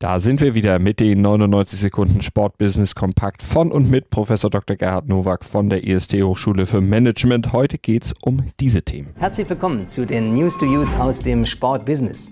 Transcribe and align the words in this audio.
Da 0.00 0.20
sind 0.20 0.40
wir 0.40 0.54
wieder 0.54 0.78
mit 0.78 1.00
den 1.00 1.22
99 1.22 1.80
Sekunden 1.80 2.22
Sportbusiness 2.22 2.94
Kompakt 2.94 3.42
von 3.42 3.72
und 3.72 3.90
mit 3.90 4.10
Professor 4.10 4.48
Dr. 4.48 4.76
Gerhard 4.76 5.08
Nowak 5.08 5.44
von 5.44 5.68
der 5.68 5.82
IST 5.82 6.22
Hochschule 6.22 6.66
für 6.66 6.80
Management. 6.80 7.52
Heute 7.52 7.78
geht 7.78 8.04
es 8.04 8.14
um 8.22 8.44
diese 8.60 8.82
Themen. 8.82 9.08
Herzlich 9.16 9.50
willkommen 9.50 9.88
zu 9.88 10.06
den 10.06 10.36
News 10.36 10.56
to 10.56 10.66
Use 10.66 10.96
aus 11.00 11.18
dem 11.18 11.44
Sportbusiness. 11.44 12.30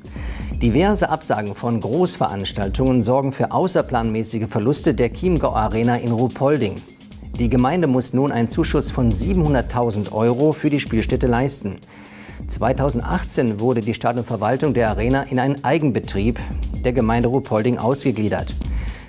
Diverse 0.62 1.09
Absagen 1.11 1.57
von 1.57 1.80
Großveranstaltungen 1.80 3.02
sorgen 3.02 3.33
für 3.33 3.51
außerplanmäßige 3.51 4.46
Verluste 4.48 4.95
der 4.95 5.12
Chiemgau 5.12 5.53
Arena 5.53 5.96
in 5.96 6.12
Ruhpolding. 6.12 6.77
Die 7.37 7.48
Gemeinde 7.48 7.89
muss 7.89 8.12
nun 8.12 8.30
einen 8.30 8.48
Zuschuss 8.48 8.92
von 8.92 9.11
700.000 9.11 10.12
Euro 10.12 10.53
für 10.53 10.70
die 10.70 10.78
Spielstätte 10.78 11.27
leisten. 11.27 11.78
2018 12.47 13.59
wurde 13.59 13.80
die 13.80 13.95
Stadionverwaltung 13.95 14.73
der 14.73 14.91
Arena 14.91 15.25
in 15.25 15.41
einen 15.41 15.64
Eigenbetrieb 15.64 16.39
der 16.87 16.93
Gemeinde 16.93 17.29
Ruhpolding 17.29 17.77
ausgegliedert. 17.79 18.55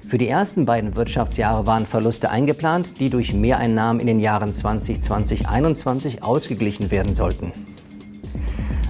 Für 0.09 0.17
die 0.17 0.27
ersten 0.27 0.65
beiden 0.65 0.95
Wirtschaftsjahre 0.95 1.67
waren 1.67 1.85
Verluste 1.85 2.31
eingeplant, 2.31 2.99
die 2.99 3.09
durch 3.09 3.33
Mehreinnahmen 3.33 3.99
in 3.99 4.07
den 4.07 4.19
Jahren 4.19 4.51
2020-21 4.51 6.23
ausgeglichen 6.23 6.91
werden 6.91 7.13
sollten. 7.13 7.51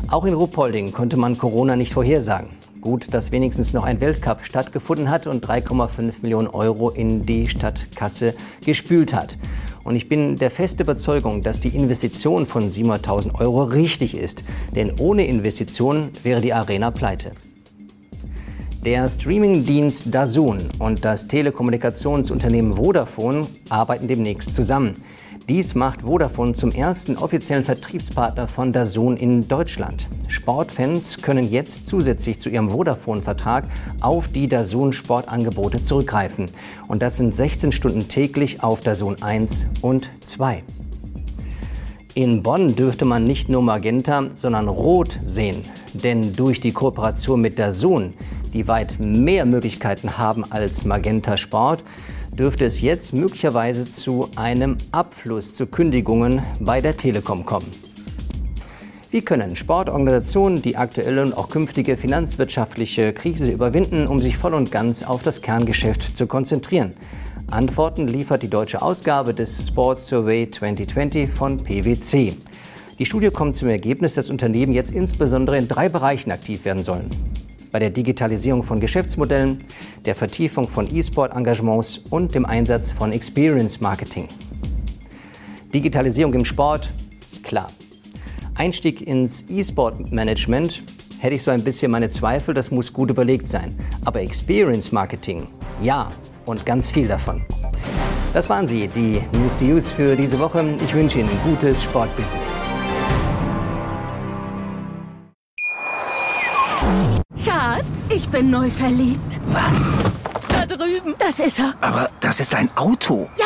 Auch 0.09 0.23
in 0.23 0.33
Ruhpolding 0.33 0.93
konnte 0.93 1.17
man 1.17 1.37
Corona 1.37 1.75
nicht 1.75 1.93
vorhersagen. 1.93 2.49
Gut, 2.79 3.13
dass 3.13 3.33
wenigstens 3.33 3.73
noch 3.73 3.83
ein 3.83 3.99
Weltcup 3.99 4.45
stattgefunden 4.45 5.09
hat 5.09 5.27
und 5.27 5.45
3,5 5.45 6.21
Millionen 6.21 6.47
Euro 6.47 6.89
in 6.89 7.25
die 7.25 7.47
Stadtkasse 7.47 8.35
gespült 8.63 9.13
hat. 9.13 9.37
Und 9.83 9.95
ich 9.97 10.07
bin 10.07 10.37
der 10.37 10.51
festen 10.51 10.83
Überzeugung, 10.83 11.41
dass 11.41 11.59
die 11.59 11.75
Investition 11.75 12.45
von 12.45 12.69
700.000 12.69 13.35
Euro 13.39 13.63
richtig 13.63 14.15
ist. 14.15 14.43
Denn 14.75 14.93
ohne 14.99 15.25
Investition 15.25 16.09
wäre 16.23 16.39
die 16.39 16.53
Arena 16.53 16.91
pleite. 16.91 17.31
Der 18.87 19.09
Streamingdienst 19.09 20.15
DAZN 20.15 20.59
und 20.79 21.03
das 21.03 21.27
Telekommunikationsunternehmen 21.27 22.71
Vodafone 22.71 23.45
arbeiten 23.67 24.07
demnächst 24.07 24.55
zusammen. 24.55 24.93
Dies 25.49 25.75
macht 25.75 26.03
Vodafone 26.03 26.53
zum 26.53 26.71
ersten 26.71 27.17
offiziellen 27.17 27.65
Vertriebspartner 27.65 28.47
von 28.47 28.71
DAZN 28.71 29.17
in 29.17 29.45
Deutschland. 29.45 30.07
Sportfans 30.29 31.21
können 31.21 31.51
jetzt 31.51 31.85
zusätzlich 31.85 32.39
zu 32.39 32.47
ihrem 32.47 32.69
Vodafone-Vertrag 32.69 33.65
auf 33.99 34.29
die 34.29 34.47
DAZN 34.47 34.93
Sportangebote 34.93 35.83
zurückgreifen. 35.83 36.45
Und 36.87 37.01
das 37.01 37.17
sind 37.17 37.35
16 37.35 37.73
Stunden 37.73 38.07
täglich 38.07 38.63
auf 38.63 38.79
DAZN 38.79 39.21
1 39.21 39.67
und 39.81 40.09
2. 40.21 40.63
In 42.13 42.41
Bonn 42.41 42.77
dürfte 42.77 43.03
man 43.03 43.25
nicht 43.25 43.49
nur 43.49 43.61
Magenta, 43.61 44.23
sondern 44.33 44.69
Rot 44.69 45.19
sehen. 45.25 45.65
Denn 45.93 46.35
durch 46.35 46.61
die 46.61 46.71
Kooperation 46.71 47.41
mit 47.41 47.59
DAZN, 47.59 48.13
die 48.57 48.67
weit 48.67 48.99
mehr 48.99 49.45
Möglichkeiten 49.45 50.17
haben 50.17 50.43
als 50.51 50.83
Magenta 50.83 51.37
Sport, 51.37 51.83
dürfte 52.31 52.65
es 52.65 52.81
jetzt 52.81 53.13
möglicherweise 53.13 53.87
zu 53.87 54.29
einem 54.35 54.77
Abfluss 54.91 55.55
zu 55.55 55.67
Kündigungen 55.67 56.41
bei 56.59 56.81
der 56.81 56.97
Telekom 56.97 57.45
kommen. 57.45 57.67
Wie 59.11 59.21
können 59.21 59.55
Sportorganisationen 59.55 60.63
die 60.63 60.75
aktuelle 60.75 61.21
und 61.21 61.37
auch 61.37 61.49
künftige 61.49 61.97
finanzwirtschaftliche 61.97 63.13
Krise 63.13 63.51
überwinden, 63.51 64.07
um 64.07 64.19
sich 64.19 64.37
voll 64.37 64.55
und 64.55 64.71
ganz 64.71 65.03
auf 65.03 65.21
das 65.21 65.43
Kerngeschäft 65.43 66.17
zu 66.17 66.25
konzentrieren? 66.25 66.95
Antworten 67.51 68.07
liefert 68.07 68.41
die 68.41 68.49
deutsche 68.49 68.81
Ausgabe 68.81 69.35
des 69.35 69.67
Sports 69.67 70.07
Survey 70.07 70.49
2020 70.49 71.29
von 71.29 71.57
PwC. 71.57 72.35
Die 72.97 73.05
Studie 73.05 73.29
kommt 73.29 73.55
zum 73.55 73.69
Ergebnis, 73.69 74.15
dass 74.15 74.31
Unternehmen 74.31 74.73
jetzt 74.73 74.91
insbesondere 74.91 75.59
in 75.59 75.67
drei 75.67 75.89
Bereichen 75.89 76.31
aktiv 76.31 76.65
werden 76.65 76.83
sollen 76.83 77.11
bei 77.71 77.79
der 77.79 77.89
Digitalisierung 77.89 78.63
von 78.63 78.79
Geschäftsmodellen, 78.79 79.57
der 80.05 80.15
Vertiefung 80.15 80.67
von 80.67 80.93
E-Sport-Engagements 80.93 81.99
und 82.09 82.33
dem 82.33 82.45
Einsatz 82.45 82.91
von 82.91 83.11
Experience 83.11 83.81
Marketing. 83.81 84.27
Digitalisierung 85.73 86.33
im 86.33 86.45
Sport, 86.45 86.91
klar. 87.43 87.71
Einstieg 88.55 89.01
ins 89.05 89.49
E-Sport-Management 89.49 90.83
hätte 91.19 91.35
ich 91.35 91.43
so 91.43 91.51
ein 91.51 91.63
bisschen 91.63 91.91
meine 91.91 92.09
Zweifel, 92.09 92.53
das 92.53 92.71
muss 92.71 92.91
gut 92.93 93.11
überlegt 93.11 93.47
sein. 93.47 93.77
Aber 94.05 94.21
Experience 94.21 94.91
Marketing, 94.91 95.47
ja, 95.81 96.11
und 96.45 96.65
ganz 96.65 96.89
viel 96.89 97.07
davon. 97.07 97.43
Das 98.33 98.49
waren 98.49 98.67
sie, 98.67 98.87
die 98.87 99.21
News 99.37 99.57
to 99.57 99.65
Use 99.65 99.91
für 99.91 100.15
diese 100.15 100.37
Woche. 100.39 100.63
Ich 100.83 100.93
wünsche 100.93 101.19
Ihnen 101.19 101.29
gutes 101.43 101.83
Sportbusiness. 101.83 102.76
Ich 108.09 108.29
bin 108.29 108.49
neu 108.49 108.69
verliebt. 108.69 109.39
Was? 109.47 109.91
Da 110.49 110.65
drüben. 110.65 111.15
Das 111.19 111.39
ist 111.39 111.59
er. 111.59 111.73
Aber 111.81 112.09
das 112.21 112.39
ist 112.39 112.55
ein 112.55 112.69
Auto. 112.75 113.29
Ja, 113.37 113.45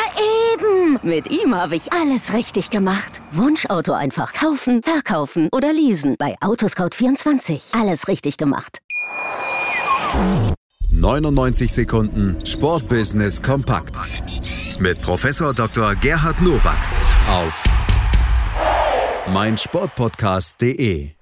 eben. 0.54 1.00
Mit 1.02 1.30
ihm 1.30 1.54
habe 1.54 1.74
ich 1.74 1.92
alles 1.92 2.32
richtig 2.32 2.70
gemacht. 2.70 3.20
Wunschauto 3.32 3.92
einfach 3.92 4.32
kaufen, 4.32 4.82
verkaufen 4.82 5.48
oder 5.52 5.72
leasen. 5.72 6.16
Bei 6.18 6.36
Autoscout24. 6.40 7.78
Alles 7.78 8.06
richtig 8.08 8.36
gemacht. 8.36 8.78
99 10.90 11.72
Sekunden 11.72 12.36
Sportbusiness 12.46 13.42
kompakt 13.42 13.94
mit 14.78 15.00
Professor 15.02 15.54
Dr. 15.54 15.94
Gerhard 15.96 16.40
Nowak 16.40 16.76
auf 17.28 17.64
meinsportpodcast.de. 19.32 21.21